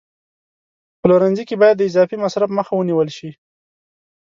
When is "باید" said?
1.61-1.75